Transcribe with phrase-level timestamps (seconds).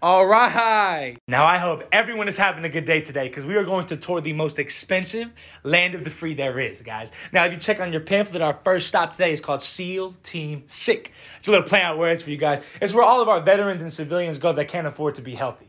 [0.00, 1.16] All right.
[1.26, 3.96] Now, I hope everyone is having a good day today because we are going to
[3.96, 5.32] tour the most expensive
[5.64, 7.10] land of the free there is, guys.
[7.32, 10.62] Now, if you check on your pamphlet, our first stop today is called SEAL Team
[10.68, 11.12] Sick.
[11.40, 12.60] It's a little play out words for you guys.
[12.80, 15.66] It's where all of our veterans and civilians go that can't afford to be healthy.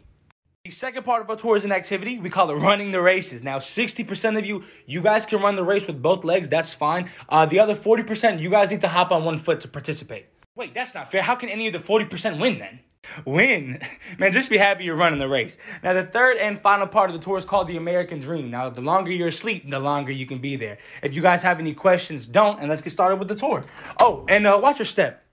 [0.64, 2.20] The second part of our tour is an activity.
[2.20, 3.42] We call it running the races.
[3.42, 6.50] Now, 60% of you, you guys can run the race with both legs.
[6.50, 7.10] That's fine.
[7.30, 10.28] Uh, the other 40%, you guys need to hop on one foot to participate.
[10.56, 11.24] Wait, that's not fair.
[11.24, 12.82] How can any of the 40% win then?
[13.26, 13.80] Win.
[14.18, 15.58] Man, just be happy you're running the race.
[15.84, 18.50] Now, the third and final part of the tour is called the American Dream.
[18.52, 20.78] Now, the longer you're asleep, the longer you can be there.
[21.02, 23.66] If you guys have any questions, don't, and let's get started with the tour.
[24.00, 25.24] Oh, and uh, watch your step.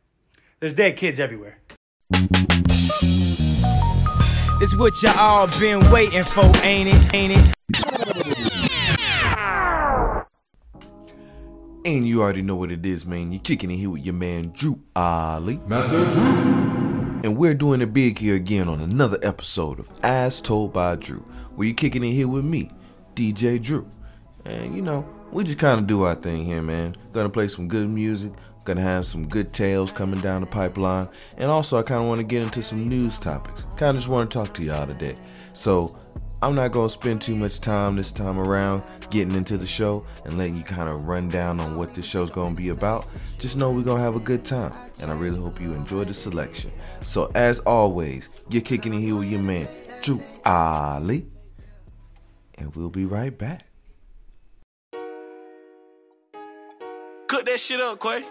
[0.61, 1.59] There's dead kids everywhere.
[4.59, 7.15] It's what you all been waiting for, ain't it?
[7.15, 7.53] Ain't it?
[11.85, 13.31] And you already know what it is, man.
[13.31, 15.61] You're kicking in here with your man Drew Ali.
[15.69, 16.76] Master Drew.
[17.23, 21.21] And we're doing it big here again on another episode of As Told by Drew,
[21.55, 22.71] where you're kicking in here with me,
[23.15, 23.91] DJ Drew.
[24.45, 26.97] And you know, we just kind of do our thing here, man.
[27.13, 28.33] Gonna play some good music,
[28.65, 31.09] gonna have some good tales coming down the pipeline,
[31.39, 33.67] and also I kind of want to get into some news topics.
[33.77, 35.15] Kind of just want to talk to y'all today.
[35.53, 35.99] So
[36.43, 40.37] I'm not gonna spend too much time this time around getting into the show and
[40.37, 43.07] letting you kind of run down on what this show's gonna be about.
[43.39, 46.13] Just know we're gonna have a good time, and I really hope you enjoy the
[46.13, 46.71] selection.
[47.03, 49.67] So as always, you're kicking it here with your man
[50.03, 51.27] Drew Ali,
[52.59, 53.63] and we'll be right back.
[57.29, 58.23] Cook that shit up, Quay.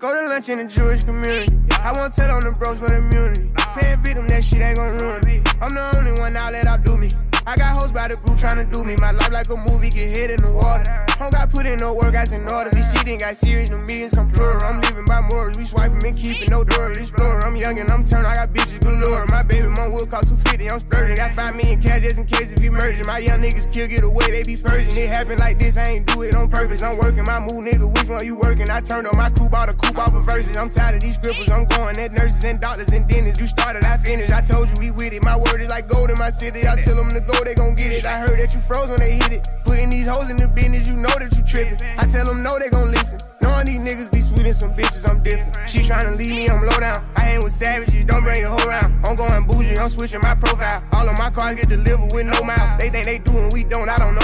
[0.00, 1.54] Go to lunch in the Jewish community.
[1.72, 3.52] I won't tell on the bros the immunity.
[3.76, 5.42] Paying victim, that shit ain't gon' ruin me.
[5.60, 7.10] I'm the only one now that outdo me.
[7.46, 8.96] I got hoes by the group tryna do me.
[8.96, 11.09] My life like a movie, get hit in the water.
[11.20, 12.72] Don't got put in no work, I in orders.
[12.72, 14.64] This shit ain't got serious, the millions come plural.
[14.64, 16.92] I'm living by morals, we swiping and keeping no door.
[16.92, 19.26] Explorer, I'm young and I'm turned, I got bitches galore.
[19.26, 21.16] My baby mom will cost 250, I'm splurging.
[21.16, 23.04] Got 5 million cash just in case if you merging.
[23.04, 24.96] My young niggas kill, get away, they be purging.
[24.96, 26.80] It happen like this, I ain't do it on purpose.
[26.80, 28.70] I'm working my move, nigga, which one you working?
[28.70, 30.56] I turned on my crew, bought a coupe off of verses.
[30.56, 33.38] I'm tired of these scribbles, I'm going at nurses and doctors and dentists.
[33.38, 34.32] You started, I finished.
[34.32, 35.22] I told you we with it.
[35.22, 36.66] My word is like gold in my city.
[36.66, 38.06] I tell them to go, they gon' get it.
[38.06, 39.48] I heard that you froze when they hit it.
[39.66, 41.78] Putting these hoes in the business, you know that you tripping.
[41.98, 43.18] I tell them no, they gon' listen.
[43.42, 45.68] Knowing these niggas be sweet and some bitches, I'm different.
[45.68, 46.96] She tryna leave me, I'm low down.
[47.16, 48.94] I ain't with savages, don't bring your whole round.
[49.06, 50.82] I'm going bougie, I'm switching my profile.
[50.92, 52.80] All of my cars get delivered with no mouth.
[52.80, 54.19] They think they do and we don't, I don't know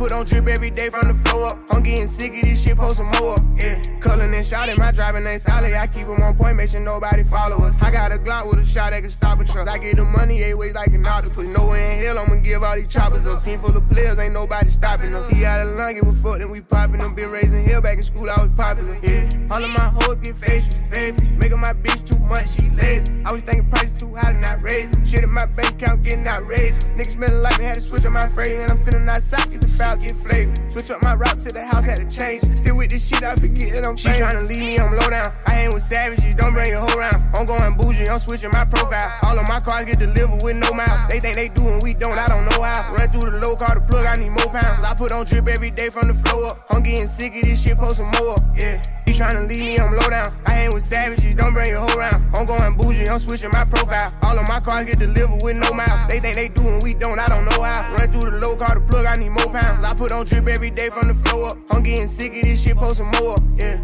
[0.00, 1.58] put on drip every day from the floor up.
[1.70, 3.36] I'm getting sick of this shit, post some more.
[3.60, 5.74] Yeah, cullin' and shouting, my driving ain't solid.
[5.74, 7.82] I keep them on point, make sure nobody follow us.
[7.82, 9.68] I got a Glock with a shot that can stop a truck.
[9.68, 11.46] I get the money eight ways like an octopus.
[11.48, 13.42] Nowhere in hell, I'ma give all these choppers up.
[13.42, 15.30] Team full of players, ain't nobody stopping us.
[15.30, 17.14] He out of line, give a fuck, then we popping them.
[17.14, 18.96] Been raising hell back in school, I was popular.
[19.02, 21.30] Yeah, all of my hoes get facial, favorite.
[21.42, 23.12] Making my bitch too much, she lazy.
[23.26, 25.06] I was thinking prices too high and not raised.
[25.06, 26.84] Shit in my bank account getting outrageous.
[26.96, 28.58] Niggas smelling like me, had to switch up my phrase.
[28.60, 29.68] And I'm sitting outside, get the
[29.98, 30.72] get flavored.
[30.72, 32.44] Switch up my route to the house, had to change.
[32.56, 35.32] Still with this shit, I forget that I'm She tryna leave me, I'm low down.
[35.46, 37.16] I hang with savages, don't bring your whole round.
[37.36, 39.10] I'm going bougie, I'm switching my profile.
[39.24, 41.10] All of my cars get delivered with no mouth.
[41.10, 42.94] They think they do and we don't, I don't know how.
[42.94, 44.86] Run through the low car to plug, I need more pounds.
[44.86, 46.66] I put on drip every day from the floor up.
[46.70, 48.36] I'm getting sick of this shit, post some more.
[48.54, 48.82] Yeah.
[49.10, 50.32] You tryna leave me, I'm low down.
[50.46, 52.24] I hang with savages, don't bring your whole round.
[52.36, 54.14] I'm going bougie, I'm switching my profile.
[54.22, 56.08] All of my cars get delivered with no mouth.
[56.08, 57.96] They think they do and we don't, I don't know how.
[57.96, 59.84] Run through the low car to plug, I need more pounds.
[59.84, 61.58] I put on drip every day from the flow up.
[61.72, 63.34] I'm getting sick of this shit, post some more.
[63.56, 63.82] Yeah.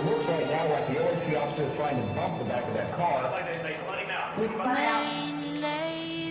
[0.00, 2.72] It looks right now like the OC officer is trying to bump the back of
[2.72, 3.20] that car.
[3.32, 4.32] Like they, they let him out.
[4.40, 5.04] He's running out.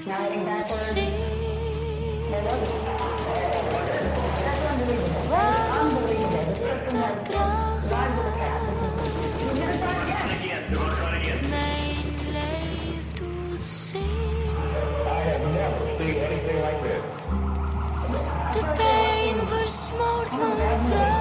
[0.09, 0.94] Now heading backwards.
[0.96, 1.06] There
[2.50, 2.74] was a-
[3.78, 4.10] okay.
[4.42, 5.21] That's unbelievable.
[5.30, 6.45] That's unbelievable.
[6.50, 7.30] The system has
[7.94, 8.60] lives of the cat.
[9.38, 10.27] You hear it back again?
[10.39, 10.63] Again.
[10.69, 11.42] They're try again.
[15.06, 17.04] I have never seen anything like this.
[18.54, 21.19] De pijn versmoort mijn vragen.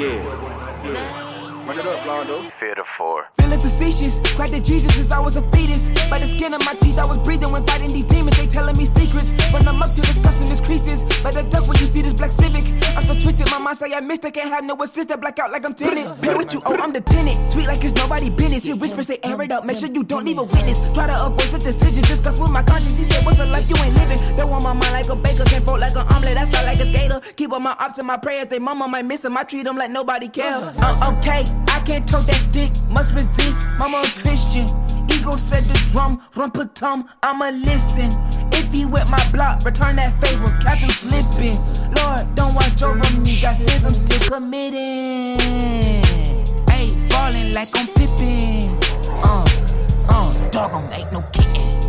[0.00, 1.29] Yeah.
[1.70, 2.50] Run it up, Londo.
[2.58, 3.26] Fear the four.
[3.38, 5.90] Feeling facetious, cried to Jesus since I was a fetus.
[6.10, 8.36] By the skin of my teeth, I was breathing when fighting these demons.
[8.36, 9.30] They telling me secrets.
[9.54, 11.04] When I'm up to discussing these creases.
[11.22, 12.66] By the duck when you see this black civic.
[12.96, 14.24] I'm so twisted, my mind say I missed.
[14.24, 15.20] I can't have no assistant.
[15.20, 16.20] Black out like I'm tenant.
[16.20, 17.38] Pay with you, oh, I'm the tenant.
[17.52, 18.64] Tweet like it's nobody business.
[18.64, 19.64] He whispers, say air it up.
[19.64, 20.80] Make sure you don't leave a witness.
[20.94, 22.08] Try to avoid such decisions.
[22.08, 22.98] Discuss with my conscience.
[22.98, 24.18] He said, What's the life you ain't living?
[24.36, 25.44] Though I'm on my mind like a baker.
[25.44, 27.20] Can't fold like an omelet, I start like a skater.
[27.36, 28.48] Keep up my ops and my prayers.
[28.48, 29.36] They mama might miss them.
[29.36, 30.74] I treat them like nobody care.
[30.82, 32.72] Uh, okay, I can't talk that stick.
[32.88, 33.68] Must resist.
[33.78, 34.66] Mama a Christian.
[35.12, 36.22] Ego said the drum,
[36.74, 38.08] tum, I'ma listen.
[38.52, 41.56] If he with my block, return that favor, catch him slipping.
[41.96, 45.38] Lord, don't watch over me, God says I'm still committing.
[46.68, 48.70] Hey, ballin' like I'm Pippin.
[49.24, 49.44] Uh,
[50.08, 51.79] uh, dog, I'm ain't no kitten.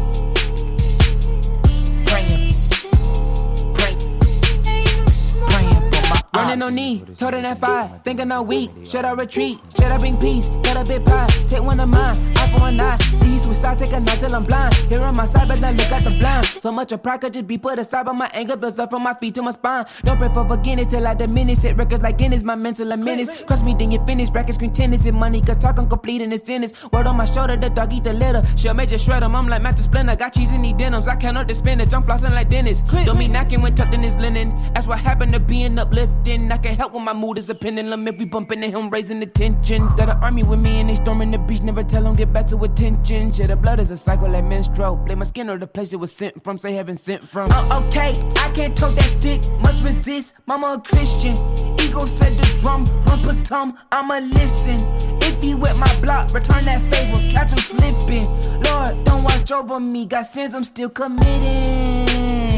[6.52, 8.72] Running on knee, told her that five, thinking no weak.
[8.84, 9.58] Should I retreat?
[9.74, 10.50] Should I bring peace?
[10.68, 12.18] Got a bit pie, take one of mine.
[12.36, 12.98] I for one eye.
[12.98, 14.74] See, he's suicide, take a night till I'm blind.
[14.92, 16.51] Here on my side, but now look at the blind.
[16.62, 19.02] So much of pride could just be put aside, but my anger builds up from
[19.02, 19.84] my feet to my spine.
[20.04, 21.58] Don't pray for forgiveness till I diminish.
[21.58, 23.42] Hit records like Guinness, my mental a menace.
[23.46, 24.30] Cross me, then you finish.
[24.30, 26.72] Bracket screen tennis and money could talk, I'm complete in the sentence.
[26.94, 28.44] Word on my shoulder, the dog eat the litter.
[28.56, 30.16] She'll major shred 'em, I'm like Matt Splinter.
[30.16, 31.96] Got cheese in these denims, I up the spinach.
[31.96, 32.84] I'm flossing like Dennis.
[33.06, 34.54] Don't mean knocking when tucked in his linen.
[34.76, 36.52] That's what happened to being uplifting.
[36.52, 38.08] I can help when my mood is a pendulum.
[38.08, 39.88] If we bump into him, raising the tension.
[39.98, 41.64] Got an army with me and they storming the beach.
[41.64, 43.34] Never tell them get back to attention.
[43.34, 44.98] Shit, the blood is a cycle like menstrual.
[44.98, 46.51] Blame my skin or the place it was sent from.
[46.58, 47.50] Say heaven sent from.
[47.52, 49.42] Uh, okay, I can't talk that stick.
[49.62, 50.34] Must resist.
[50.46, 51.34] Mama a Christian.
[51.80, 53.78] Ego said the drum, run tum.
[53.92, 54.78] I'ma listen.
[55.22, 57.20] If he with my block, return that favor.
[57.34, 58.26] Catch him slipping.
[58.64, 60.06] Lord, don't watch over me.
[60.06, 62.51] Got sins I'm still committing.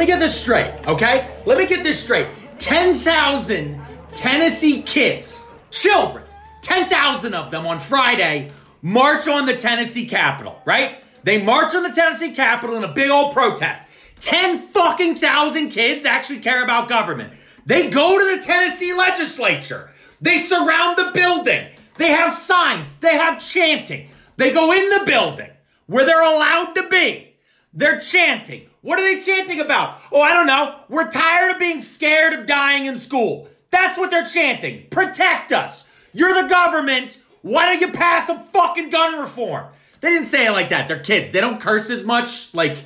[0.00, 1.28] Me get this straight, okay?
[1.46, 2.26] Let me get this straight.
[2.58, 3.80] 10,000
[4.16, 6.24] Tennessee kids, children,
[6.62, 8.50] 10,000 of them on Friday
[8.82, 11.02] march on the Tennessee Capitol, right?
[11.22, 13.82] They march on the Tennessee Capitol in a big old protest.
[14.20, 17.32] 10 fucking thousand kids actually care about government.
[17.66, 19.90] They go to the Tennessee legislature.
[20.20, 21.68] They surround the building.
[21.98, 22.98] They have signs.
[22.98, 24.08] They have chanting.
[24.36, 25.50] They go in the building
[25.86, 27.29] where they're allowed to be.
[27.72, 28.68] They're chanting.
[28.82, 29.98] What are they chanting about?
[30.10, 30.80] Oh, I don't know.
[30.88, 33.48] We're tired of being scared of dying in school.
[33.70, 34.86] That's what they're chanting.
[34.90, 35.88] Protect us.
[36.12, 37.18] You're the government.
[37.42, 39.66] Why don't you pass a fucking gun reform?
[40.00, 40.88] They didn't say it like that.
[40.88, 41.30] They're kids.
[41.30, 42.78] They don't curse as much like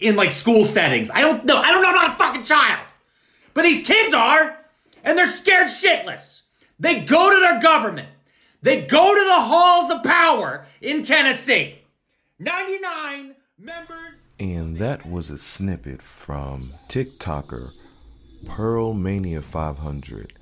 [0.00, 1.10] in like school settings.
[1.10, 1.56] I don't know.
[1.56, 1.88] I don't know.
[1.90, 2.86] I'm not a fucking child.
[3.54, 4.56] But these kids are,
[5.04, 6.42] and they're scared shitless.
[6.80, 8.08] They go to their government.
[8.62, 11.78] They go to the halls of power in Tennessee.
[12.38, 14.21] 99 members.
[14.38, 17.72] And that was a snippet from TikToker
[18.48, 20.32] Pearl Mania 500,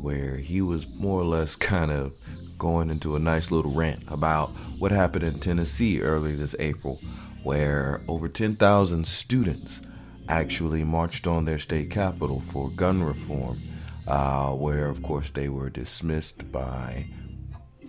[0.00, 2.14] where he was more or less kind of
[2.56, 7.00] going into a nice little rant about what happened in Tennessee early this April,
[7.42, 9.82] where over 10,000 students
[10.28, 13.60] actually marched on their state capitol for gun reform,
[14.06, 17.06] uh, where, of course, they were dismissed by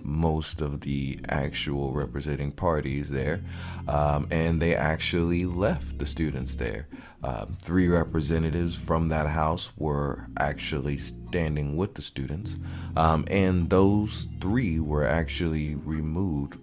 [0.10, 3.42] most of the actual representing parties there,
[3.88, 6.88] um, and they actually left the students there.
[7.24, 12.58] Um, three representatives from that house were actually standing with the students,
[12.96, 16.58] um, and those three were actually removed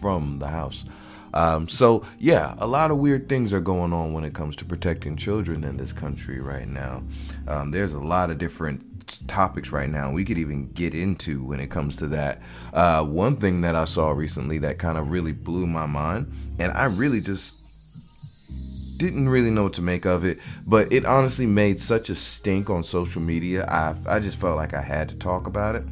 [0.00, 0.84] from the house.
[1.34, 4.64] Um, so yeah, a lot of weird things are going on when it comes to
[4.64, 7.02] protecting children in this country right now.
[7.46, 8.87] Um, there's a lot of different
[9.26, 12.40] topics right now we could even get into when it comes to that.
[12.72, 16.72] Uh, one thing that I saw recently that kind of really blew my mind, and
[16.72, 17.56] I really just
[18.98, 22.68] didn't really know what to make of it, but it honestly made such a stink
[22.68, 23.64] on social media.
[23.66, 25.84] I I just felt like I had to talk about it.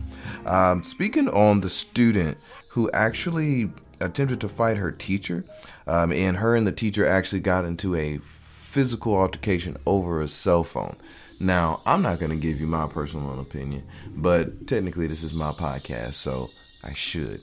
[0.44, 2.38] Um, speaking on the student
[2.70, 3.70] who actually
[4.00, 5.44] attempted to fight her teacher,
[5.86, 10.64] um, and her and the teacher actually got into a physical altercation over a cell
[10.64, 10.96] phone.
[11.40, 13.84] Now, I'm not going to give you my personal opinion,
[14.16, 16.48] but technically, this is my podcast, so
[16.82, 17.40] I should.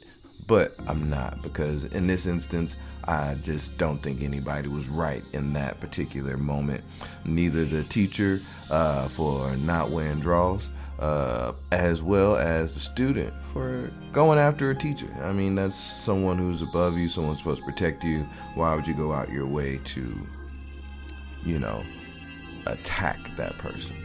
[0.47, 5.53] But I'm not because in this instance, I just don't think anybody was right in
[5.53, 6.83] that particular moment.
[7.23, 10.69] Neither the teacher uh, for not wearing draws,
[10.99, 15.13] uh, as well as the student for going after a teacher.
[15.21, 18.25] I mean, that's someone who's above you, someone's supposed to protect you.
[18.55, 20.27] Why would you go out your way to,
[21.45, 21.83] you know,
[22.65, 23.95] attack that person?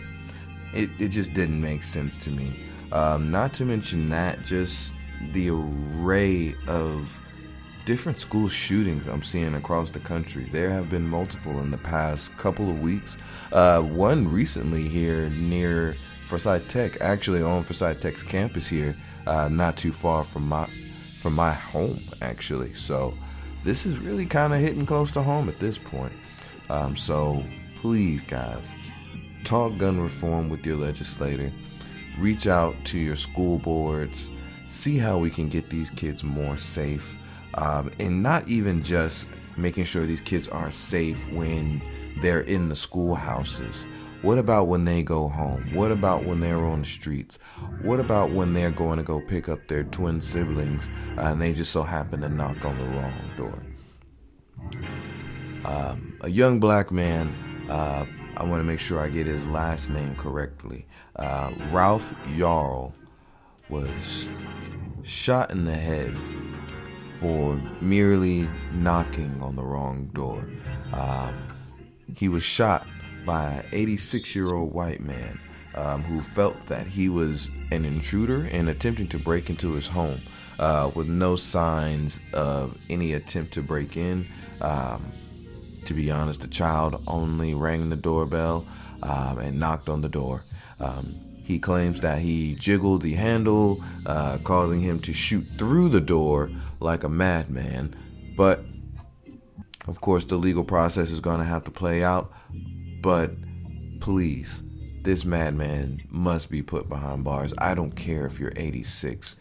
[0.75, 2.65] It, it just didn't make sense to me.
[2.93, 4.93] Um, not to mention that, just
[5.33, 7.11] the array of
[7.85, 10.49] different school shootings I'm seeing across the country.
[10.53, 13.17] There have been multiple in the past couple of weeks.
[13.51, 15.97] Uh, one recently here near
[16.27, 18.95] Forsyth Tech, actually on Forsyth Tech's campus here,
[19.27, 20.69] uh, not too far from my
[21.19, 22.75] from my home, actually.
[22.75, 23.15] So
[23.65, 26.13] this is really kind of hitting close to home at this point.
[26.71, 27.43] Um, so
[27.81, 28.67] please, guys,
[29.45, 31.53] talk gun reform with your legislator.
[32.19, 34.31] Reach out to your school boards.
[34.69, 37.07] See how we can get these kids more safe.
[37.55, 41.83] Um, and not even just making sure these kids are safe when
[42.21, 43.87] they're in the schoolhouses.
[44.23, 45.73] What about when they go home?
[45.73, 47.39] What about when they're on the streets?
[47.83, 51.53] What about when they're going to go pick up their twin siblings uh, and they
[51.53, 53.63] just so happen to knock on the wrong door?
[55.65, 57.33] Um, a young black man,
[57.69, 58.07] uh,
[58.37, 60.87] I want to make sure I get his last name correctly.
[61.17, 62.93] Uh, Ralph Yarl
[63.69, 64.29] was
[65.03, 66.17] shot in the head
[67.19, 70.45] for merely knocking on the wrong door.
[70.93, 71.35] Um,
[72.17, 72.87] he was shot
[73.27, 75.41] by an 86 year old white man
[75.75, 80.21] um, who felt that he was an intruder and attempting to break into his home
[80.59, 84.27] uh, with no signs of any attempt to break in.
[84.61, 85.13] Um,
[85.89, 88.67] to be honest, the child only rang the doorbell
[89.03, 90.45] um, and knocked on the door.
[90.79, 96.03] Um, he claims that he jiggled the handle, uh, causing him to shoot through the
[96.03, 97.97] door like a madman.
[98.37, 98.67] But
[99.87, 102.31] of course, the legal process is going to have to play out.
[103.01, 103.33] But
[104.01, 104.63] please,
[105.05, 107.55] this madman must be put behind bars.
[107.57, 109.37] I don't care if you're 86.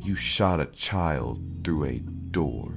[0.00, 2.74] You shot a child through a door,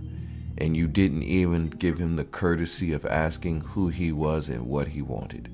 [0.64, 4.88] and you didn't even give him the courtesy of asking who he was and what
[4.88, 5.54] he wanted.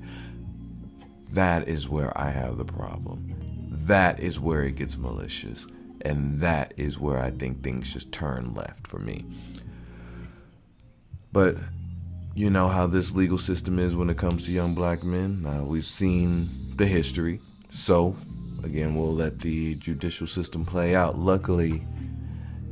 [1.32, 3.34] That is where I have the problem.
[3.72, 5.66] That is where it gets malicious.
[6.02, 9.24] And that is where I think things just turn left for me.
[11.32, 11.56] But
[12.36, 15.44] you know how this legal system is when it comes to young black men.
[15.44, 17.40] Uh, we've seen the history.
[17.68, 18.16] So,
[18.62, 21.18] again, we'll let the judicial system play out.
[21.18, 21.84] Luckily,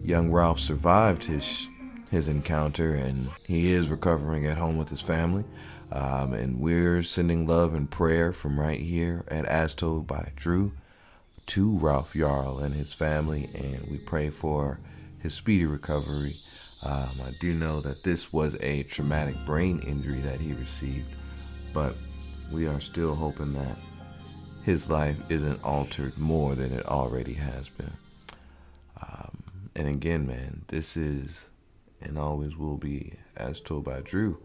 [0.05, 1.69] young Ralph survived his
[2.11, 5.45] his encounter and he is recovering at home with his family.
[5.91, 10.73] Um, and we're sending love and prayer from right here at As Told by Drew
[11.47, 14.79] to Ralph Yarl and his family, and we pray for
[15.21, 16.35] his speedy recovery.
[16.85, 21.09] Um, I do know that this was a traumatic brain injury that he received,
[21.73, 21.97] but
[22.53, 23.79] we are still hoping that
[24.63, 27.97] his life isn't altered more than it already has been.
[29.01, 29.43] Um,
[29.75, 31.47] and again, man, this is
[32.01, 34.39] and always will be as told by Drew.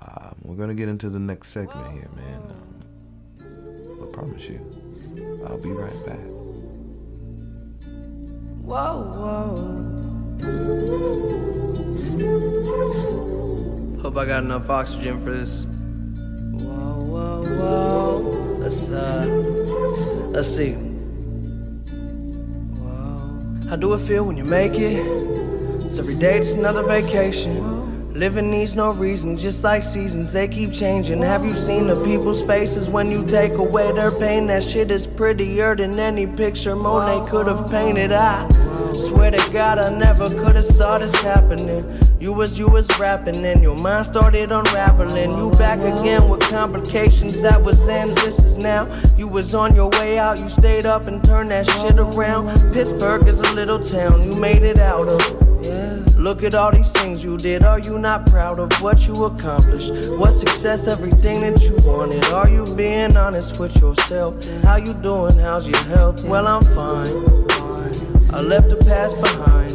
[0.00, 2.42] Um, we're gonna get into the next segment here, man.
[3.40, 4.60] Um, I promise you,
[5.46, 6.18] I'll be right back.
[8.66, 9.76] Whoa, whoa.
[14.02, 15.66] Hope I got enough oxygen for this.
[16.64, 18.18] Whoa, whoa, whoa.
[18.58, 19.24] Let's uh,
[20.28, 20.72] let's see.
[22.74, 23.68] Whoa.
[23.68, 25.45] How do it feel when you make it?
[25.96, 28.12] It's every day just another vacation.
[28.12, 31.22] Living needs no reason, just like seasons, they keep changing.
[31.22, 34.46] Have you seen the people's faces when you take away their pain?
[34.48, 38.12] That shit is prettier than any picture Monet could have painted.
[38.12, 38.46] I
[38.92, 41.80] swear to God, I never could have saw this happening.
[42.20, 45.30] You was you was rapping and your mind started unraveling.
[45.30, 48.08] You back again with complications that was in.
[48.16, 48.84] This is now.
[49.16, 50.38] You was on your way out.
[50.40, 52.48] You stayed up and turned that shit around.
[52.74, 55.45] Pittsburgh is a little town you made it out of.
[56.18, 57.62] Look at all these things you did.
[57.62, 60.10] Are you not proud of what you accomplished?
[60.18, 62.24] What success, everything that you wanted?
[62.32, 64.34] Are you being honest with yourself?
[64.62, 65.38] How you doing?
[65.38, 66.28] How's your health?
[66.28, 67.06] Well, I'm fine.
[68.34, 69.72] I left the past behind.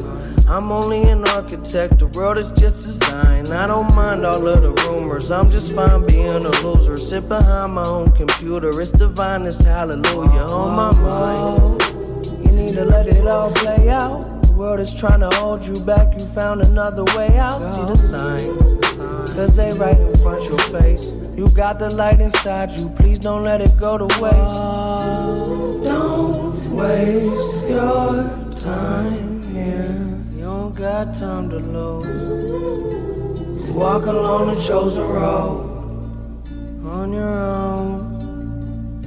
[0.52, 3.48] I'm only an architect, the world is just design.
[3.54, 6.98] I don't mind all of the rumors, I'm just fine being a loser.
[6.98, 11.82] Sit behind my own computer, it's divine, it's hallelujah on my mind.
[12.46, 14.41] You need to let it all play out.
[14.62, 17.54] World is trying to hold you back, you found another way out.
[17.54, 18.46] See the signs,
[19.34, 21.14] cause they right in front your face.
[21.36, 24.60] You got the light inside you, please don't let it go to waste.
[25.84, 28.24] Don't waste your
[28.62, 29.98] time here.
[30.38, 32.08] You don't got time to lose.
[33.72, 36.06] Walk along the chosen road
[36.86, 39.02] on your own.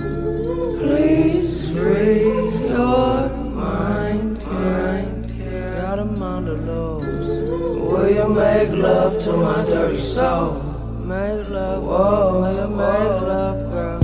[0.81, 2.25] Please free
[2.71, 3.24] your
[8.05, 10.61] Will you make love to my dirty soul?
[11.07, 13.99] Make love, oh, whoa, will you make love, girl?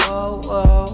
[0.00, 0.84] Whoa, whoa.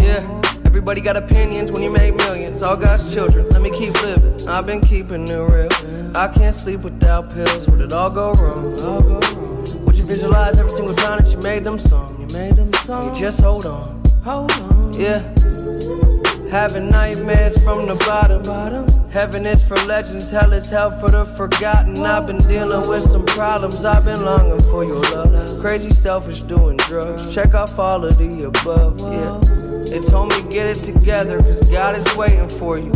[0.00, 0.24] Yeah,
[0.64, 2.62] everybody got opinions when you make millions.
[2.62, 3.46] All God's children.
[3.50, 4.48] Let me keep living.
[4.48, 5.68] I've been keeping it real.
[6.16, 7.68] I can't sleep without pills.
[7.68, 9.20] Would it all go wrong?
[9.84, 12.08] Would you visualize every single time that you made them song?
[12.18, 13.08] You made them song.
[13.08, 14.02] You just hold on.
[14.24, 14.92] Hold on.
[14.94, 15.20] Yeah.
[16.50, 18.42] Having nightmares from the bottom.
[19.10, 21.96] Heaven is for legends, hell is hell for the forgotten.
[21.98, 25.60] I've been dealing with some problems, I've been longing for your love.
[25.60, 27.32] Crazy, selfish, doing drugs.
[27.32, 29.38] Check off all of the above, yeah.
[29.90, 32.92] They told me get it together, cause God is waiting for you.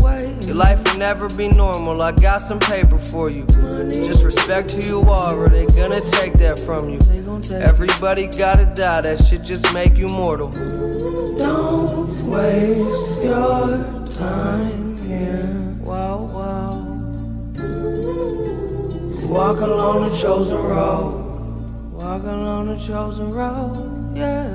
[0.47, 3.47] Your life will never be normal, I got some paper for you.
[3.93, 6.99] Just respect who you are, or they gonna take that from you.
[7.33, 10.51] Everybody gotta die, that shit just make you mortal.
[10.51, 15.77] Don't waste your time here.
[15.81, 16.73] Wow, wow.
[19.27, 21.15] Walk along the chosen road.
[21.93, 24.15] Walk along the chosen road.
[24.15, 24.55] Yeah.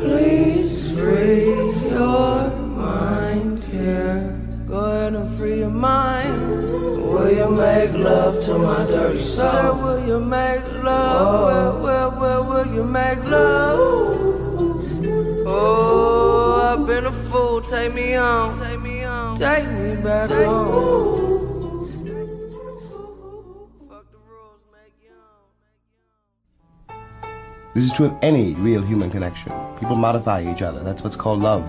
[0.00, 1.44] Please free
[1.90, 4.41] your mind here.
[4.72, 6.62] Go ahead and free your mind.
[7.06, 9.76] Will you make love to my dirty soul?
[9.82, 11.82] Will you make love?
[11.82, 13.78] Will, will, will, will you make love?
[15.46, 17.60] Oh, I've been a fool.
[17.60, 18.58] Take me home.
[18.58, 19.36] Take me home.
[19.36, 21.28] Take me back home.
[27.74, 29.52] This is true of any real human connection.
[29.78, 30.82] People modify each other.
[30.82, 31.62] That's what's called love.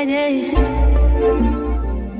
[0.00, 0.54] But like days.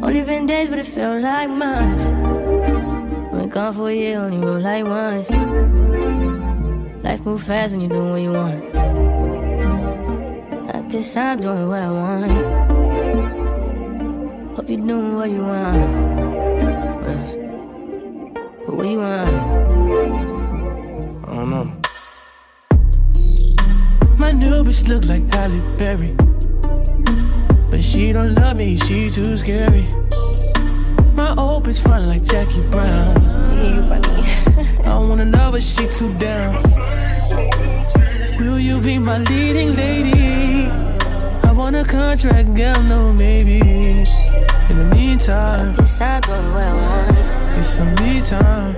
[0.03, 2.05] Only been days, but it felt like months.
[2.05, 5.31] Been gone for a year, only roll like once.
[7.03, 8.77] Life move fast when you're doing what you want.
[10.75, 12.33] I guess I'm doing what I want.
[14.57, 15.81] Hope you're doing what you want.
[17.01, 17.35] What else?
[18.67, 19.31] But what you want?
[21.25, 21.67] I don't know.
[24.19, 26.30] My new bitch look like Halle Berry.
[27.81, 29.89] But she don't love me, she too scary.
[31.15, 33.15] My old bitch front like Jackie Brown.
[33.59, 34.85] You funny.
[34.85, 36.63] I wanna love her, she too down.
[38.39, 40.67] Will you be my leading lady?
[41.49, 43.61] I want a contract, girl, no maybe.
[43.61, 47.55] In the meantime, Guess I'm doing what I want.
[47.55, 48.75] get some me time.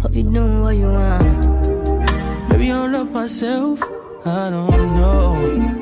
[0.00, 2.48] Hope you're doing what you want.
[2.48, 3.80] Maybe I'll love myself.
[4.26, 5.81] I don't know.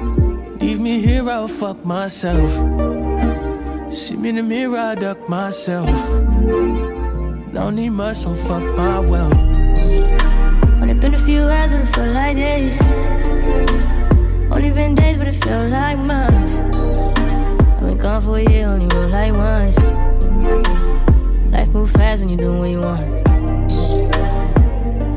[0.81, 2.51] Me here, I'll fuck myself.
[3.93, 5.91] See me in the mirror, I duck myself.
[7.53, 9.37] Don't need much, so fuck my wealth.
[10.81, 12.81] Only been a few hours, but it felt like days.
[14.51, 16.55] Only been days, but it felt like months.
[16.57, 19.77] I've been gone for a year, only roll like once.
[21.53, 23.29] Life move fast when you're doing what you want.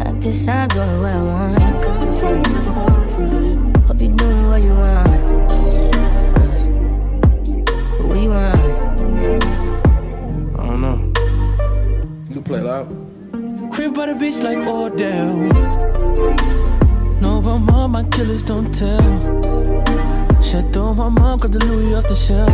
[0.05, 1.57] I guess I'm doing what I want.
[3.87, 5.12] Hope you're doing what you want.
[12.43, 13.71] Can play loud.
[13.71, 15.33] Crib by the beach like Odell.
[17.21, 19.19] No, but mom, my killers don't tell.
[20.41, 22.49] Chateau, my mom got the Louis off the shelf.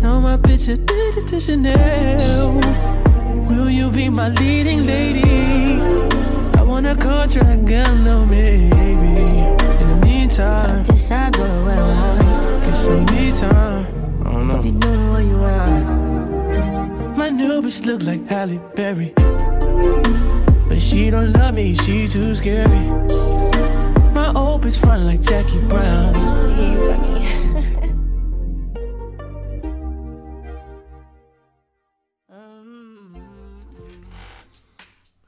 [0.00, 2.60] Now my bitch addicted to Chanel.
[3.48, 5.80] Will you be my leading lady?
[6.58, 8.70] I want a contract, girl, no maybe.
[8.70, 12.64] In the meantime, Guess I'm doing what I want.
[12.64, 13.86] get some me time.
[14.26, 14.56] I don't know.
[14.56, 16.01] Hope you're doing what you want.
[17.16, 19.12] My new bitch look like Halle Berry.
[20.68, 22.86] But she don't love me, she too scary.
[24.12, 26.14] My old bitch front like Jackie Brown.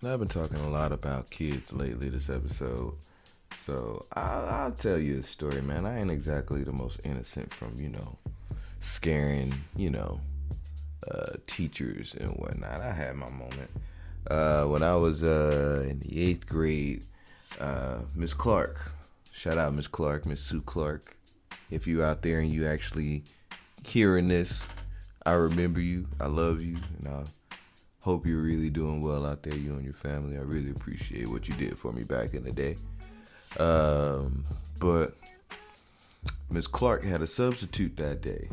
[0.00, 2.94] And I've been talking a lot about kids lately this episode.
[3.58, 5.86] So I'll, I'll tell you a story, man.
[5.86, 8.18] I ain't exactly the most innocent from, you know,
[8.80, 10.20] scaring, you know,
[11.10, 12.80] uh, teachers and whatnot.
[12.80, 13.70] I had my moment.
[14.30, 17.04] Uh, when I was uh, in the eighth grade,
[17.60, 18.92] uh, Miss Clark,
[19.32, 21.16] shout out Miss Clark, Miss Sue Clark.
[21.70, 23.24] If you out there and you actually
[23.86, 24.66] hearing this,
[25.26, 26.06] I remember you.
[26.20, 27.24] I love you, and I
[28.00, 30.36] hope you're really doing well out there, you and your family.
[30.36, 32.76] I really appreciate what you did for me back in the day.
[33.58, 34.44] Um,
[34.78, 35.16] but
[36.50, 38.48] Miss Clark had a substitute that day,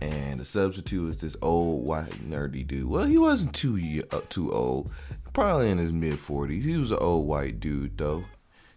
[0.00, 2.88] and the substitute was this old white nerdy dude.
[2.88, 4.90] Well, he wasn't too uh, too old,
[5.32, 6.64] probably in his mid forties.
[6.64, 8.24] He was an old white dude though.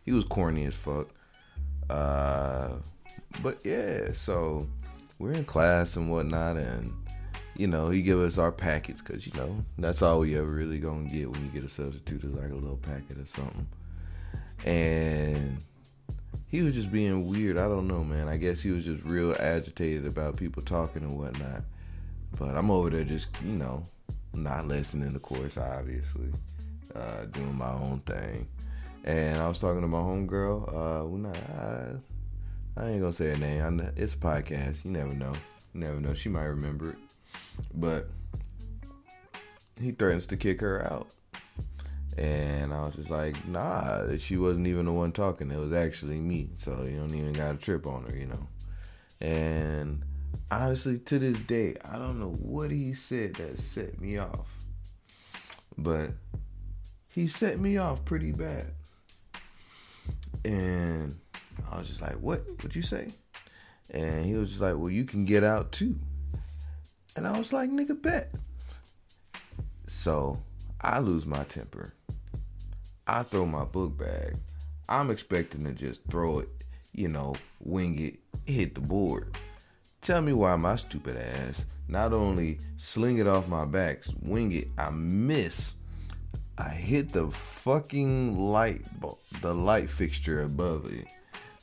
[0.03, 1.09] he was corny as fuck.
[1.89, 2.69] Uh,
[3.41, 4.67] but yeah, so
[5.19, 6.93] we're in class and whatnot, and
[7.55, 10.79] you know he give us our packets because you know that's all we ever really
[10.79, 13.67] gonna get when you get a substitute is like a little packet or something.
[14.65, 15.36] And
[16.57, 17.55] he was just being weird.
[17.55, 18.27] I don't know, man.
[18.27, 21.61] I guess he was just real agitated about people talking and whatnot.
[22.39, 23.83] But I'm over there just, you know,
[24.33, 26.31] not listening to course, obviously,
[26.95, 28.47] uh, doing my own thing.
[29.03, 30.67] And I was talking to my homegirl.
[30.73, 33.79] Uh, not, I, I ain't gonna say her name.
[33.79, 34.83] I it's a podcast.
[34.83, 35.33] You never know.
[35.75, 36.15] You never know.
[36.15, 36.97] She might remember it.
[37.75, 38.09] But
[39.79, 41.07] he threatens to kick her out.
[42.17, 45.51] And I was just like, nah, she wasn't even the one talking.
[45.51, 46.49] It was actually me.
[46.57, 48.47] So you don't even got a trip on her, you know.
[49.21, 50.03] And
[50.49, 54.49] honestly, to this day, I don't know what he said that set me off.
[55.77, 56.09] But
[57.13, 58.71] he set me off pretty bad.
[60.43, 61.19] And
[61.71, 62.47] I was just like, what?
[62.47, 63.09] What'd you say?
[63.91, 65.99] And he was just like, well, you can get out too.
[67.15, 68.33] And I was like, nigga, bet.
[69.87, 70.41] So
[70.81, 71.93] I lose my temper.
[73.09, 74.35] I throw my book bag.
[74.89, 76.49] I'm expecting to just throw it,
[76.91, 79.37] you know, wing it, hit the board.
[80.01, 84.67] Tell me why my stupid ass not only sling it off my back, wing it,
[84.77, 85.75] I miss.
[86.57, 91.07] I hit the fucking light bulb, the light fixture above it.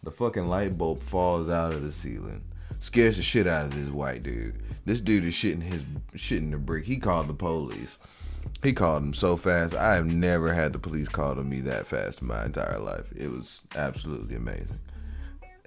[0.02, 2.42] The fucking light bulb falls out of the ceiling.
[2.80, 4.62] Scares the shit out of this white dude.
[4.86, 5.82] This dude is shitting his
[6.14, 6.84] shitting the brick.
[6.84, 7.98] He called the police.
[8.62, 9.74] He called him so fast.
[9.74, 13.04] I have never had the police call to me that fast in my entire life.
[13.14, 14.78] It was absolutely amazing.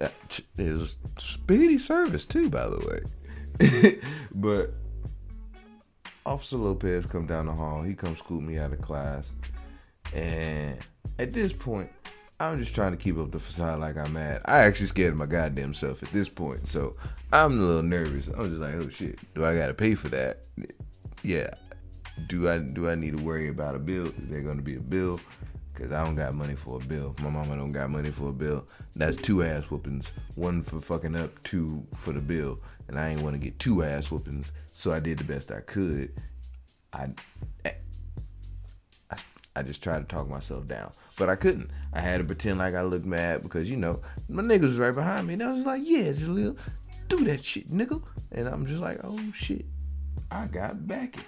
[0.00, 0.08] Uh,
[0.56, 3.98] it was speedy service too, by the way.
[4.34, 4.72] but
[6.26, 7.82] Officer Lopez come down the hall.
[7.82, 9.32] He come scoop me out of class,
[10.14, 10.78] and
[11.18, 11.90] at this point,
[12.40, 14.42] I'm just trying to keep up the facade like I'm mad.
[14.44, 16.94] I actually scared my goddamn self at this point, so
[17.32, 18.28] I'm a little nervous.
[18.28, 20.42] I'm just like, oh shit, do I gotta pay for that?
[21.24, 21.50] Yeah.
[22.26, 24.06] Do I do I need to worry about a bill?
[24.06, 25.20] Is there gonna be a bill?
[25.74, 27.14] Cause I don't got money for a bill.
[27.22, 28.66] My mama don't got money for a bill.
[28.96, 30.10] That's two ass whoopings.
[30.34, 32.58] One for fucking up, two for the bill.
[32.88, 35.60] And I ain't want to get two ass whoopings, so I did the best I
[35.60, 36.12] could.
[36.92, 37.10] I,
[37.64, 37.74] I,
[39.54, 41.70] I just tried to talk myself down, but I couldn't.
[41.92, 44.94] I had to pretend like I looked mad because you know my niggas was right
[44.94, 46.56] behind me, and I was like, "Yeah, Jaleel,
[47.06, 48.02] do that shit, nigga."
[48.32, 49.64] And I'm just like, "Oh shit,
[50.28, 51.24] I got back it."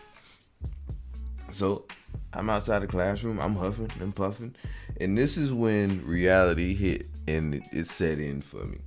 [1.53, 1.87] So
[2.33, 3.39] I'm outside the classroom.
[3.39, 4.55] I'm huffing and puffing,
[5.01, 8.79] and this is when reality hit and it, it set in for me.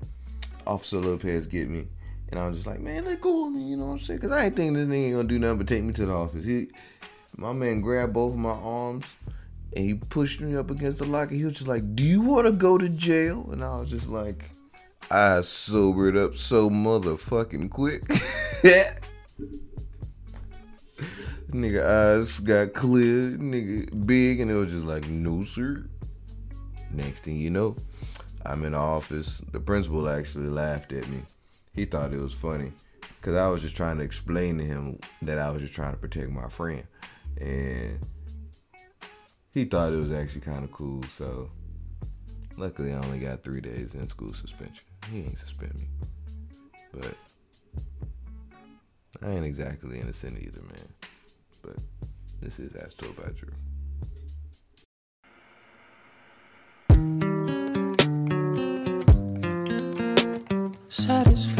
[0.66, 1.88] Officer Lopez get me,
[2.30, 4.20] and I was just like, "Man, let go of me," you know what I'm saying?
[4.20, 6.14] Because I ain't thinking this nigga ain't gonna do nothing but take me to the
[6.14, 6.46] office.
[6.46, 6.70] He,
[7.38, 9.06] my man, grabbed both of my arms
[9.76, 11.34] and he pushed me up against the locker.
[11.36, 14.08] He was just like, "Do you want to go to jail?" And I was just
[14.08, 14.50] like,
[15.12, 18.04] I sobered up so motherfucking quick.
[21.54, 25.86] nigga eyes got clear, nigga big, and it was just like, no sir.
[26.92, 27.76] Next thing you know,
[28.46, 29.42] I'm in the office.
[29.52, 31.24] The principal actually laughed at me.
[31.74, 32.72] He thought it was funny
[33.18, 35.98] because I was just trying to explain to him that I was just trying to
[35.98, 36.84] protect my friend,
[37.40, 38.00] and
[39.54, 41.04] he thought it was actually kind of cool.
[41.04, 41.50] So
[42.58, 44.84] luckily, I only got three days in school suspension.
[45.12, 45.88] He ain't suspend me,
[46.94, 47.16] but
[49.22, 51.13] I ain't exactly innocent either, man
[51.64, 51.78] but
[52.42, 53.50] this is As Told by Drew.
[60.90, 61.53] Satisfaction.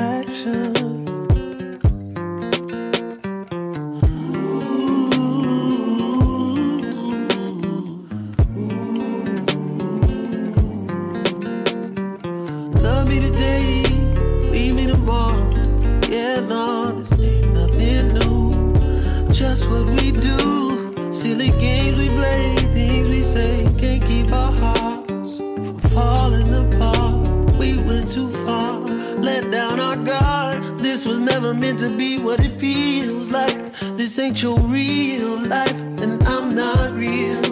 [19.74, 21.12] What we do.
[21.12, 23.66] Silly games we play, things we say.
[23.80, 27.56] Can't keep our hearts from falling apart.
[27.62, 28.80] We went too far,
[29.28, 30.58] let down our guard.
[30.80, 33.58] This was never meant to be what it feels like.
[33.98, 37.44] This ain't your real life, and I'm not real.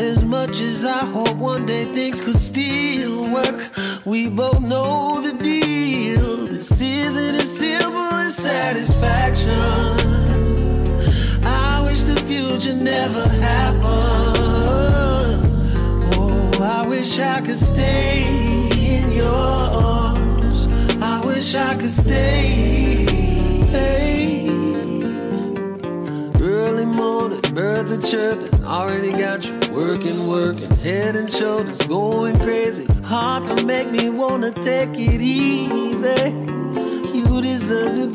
[0.00, 3.58] As much as I hope one day things could still work,
[4.04, 6.46] we both know the deal.
[6.46, 10.05] This isn't as simple as satisfaction.
[12.58, 13.84] Future never happened.
[16.14, 18.24] Oh, I wish I could stay
[18.96, 20.66] in your arms.
[21.02, 23.04] I wish I could stay.
[26.40, 28.64] Early morning birds are chirping.
[28.64, 32.86] Already got you working, working, head and shoulders going crazy.
[33.04, 36.55] Hard to make me wanna take it easy.
[37.66, 38.06] Deserve the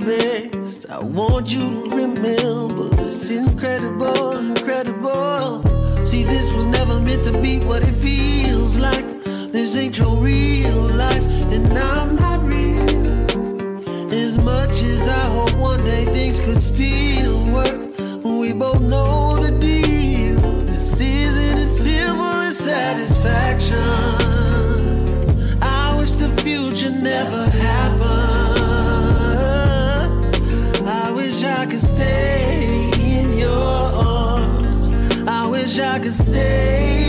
[0.53, 0.89] best.
[0.89, 5.61] I want you to remember it's incredible, incredible.
[6.07, 9.05] See, this was never meant to be what it feels like.
[9.51, 12.79] This ain't your real life, and I'm not real.
[14.13, 19.51] As much as I hope one day things could still work, we both know the
[19.51, 20.39] deal.
[20.63, 23.77] This isn't as simple as satisfaction.
[25.61, 27.50] I wish the future never
[35.91, 37.00] I could stay.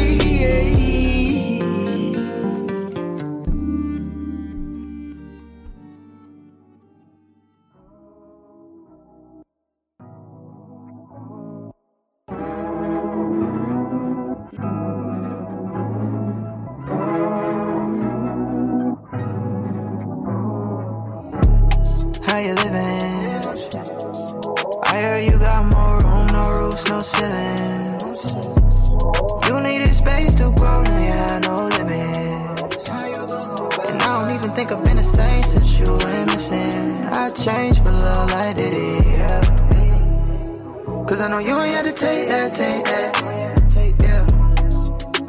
[41.33, 43.23] Know you ain't had to take that, take that.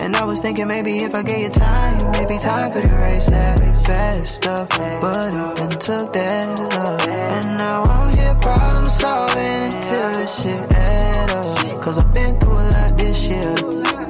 [0.03, 3.57] And I was thinking maybe if I gave you time, maybe time could erase that
[3.85, 4.67] faster.
[4.99, 7.07] But it then took that love.
[7.07, 11.81] And now I'm here problem solving until this shit add up.
[11.81, 13.55] Cause I've been through a lot this year.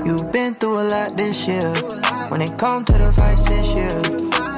[0.04, 1.76] You've been through a lot this year.
[2.30, 4.02] When it come to the fights this year.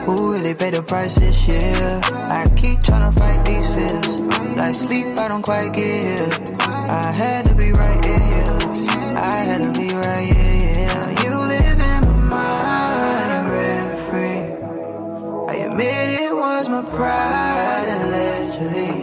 [0.05, 1.99] Who really paid the price this year?
[2.31, 4.14] I keep trying to fight these fears.
[4.55, 6.57] Like sleep, I don't quite get here.
[6.61, 8.57] I had to be right here.
[9.17, 11.03] I had to be right here.
[11.23, 14.43] You live in my mind, rent free.
[15.51, 18.95] I admit it was my pride allegedly.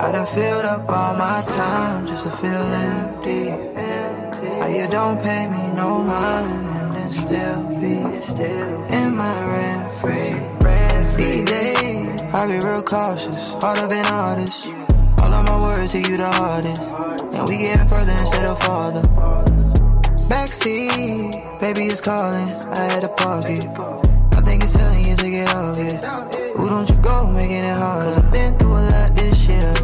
[0.00, 3.50] I done filled up all my time just to feel empty.
[4.60, 9.94] How you don't pay me no mind and then still be still in my rent
[10.00, 10.45] free.
[12.34, 14.66] I be real cautious, hard up and honest.
[15.22, 16.82] All of my words to you the hardest,
[17.34, 19.02] and we getting further instead of farther.
[20.28, 22.48] Backseat, baby is calling.
[22.74, 23.66] I had to park it.
[24.36, 26.04] I think it's telling you to get off it.
[26.56, 28.04] Who don't you go making it hard?
[28.04, 29.74] Cause I've been through a lot this year.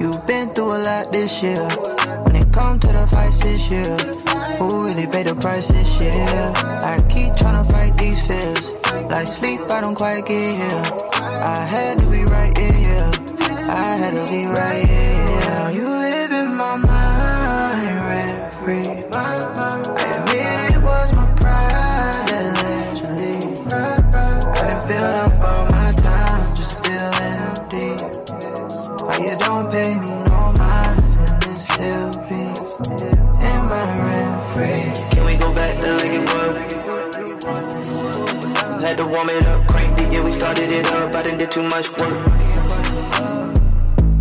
[0.00, 1.68] You've been through a lot this year.
[2.24, 3.96] When it come to the fights this year,
[4.58, 6.12] who really paid the price this year?
[6.14, 8.71] I keep trying to fight these fears.
[8.92, 10.82] Like sleep, I don't quite get here.
[11.14, 13.10] I had to be right here.
[13.68, 15.70] I had to be right here.
[15.72, 18.88] You live in my mind, rent free.
[19.14, 19.40] I
[20.12, 23.36] admit it was my pride allegedly.
[23.72, 27.90] I done filled up all my time just to feel empty.
[29.06, 30.11] Why you don't pay me
[39.12, 41.14] warm it up, cranked it, yeah, we started it up.
[41.14, 42.16] I done did too much work.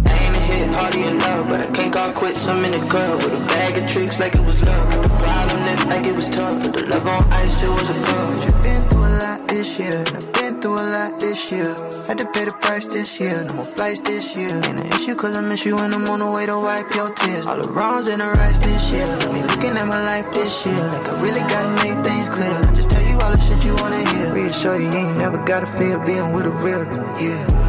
[0.06, 2.46] I ain't hit hardy enough, but I can't call quits.
[2.50, 4.92] I'm in the club with a bag of tricks like it was love.
[4.92, 7.88] Got the problem that like it was tough, but the love on ice, it was
[7.96, 8.44] a cup.
[8.44, 10.04] You've been through a lot this year.
[10.06, 11.72] I've been through a lot this year.
[12.08, 13.46] Had to pay the price this year.
[13.48, 14.52] No more flights this year.
[14.52, 17.08] Ain't an issue cause I miss you and I'm on the way to wipe your
[17.16, 17.48] tears.
[17.48, 19.08] All the wrongs and the rights this year.
[19.32, 20.76] Me looking at my life this year.
[20.76, 22.52] Like I really gotta make things clear.
[22.52, 23.01] I just
[23.32, 24.34] all the shit you wanna hear.
[24.34, 26.86] Reassure you, you ain't never gotta feel being with a real,
[27.22, 27.61] yeah.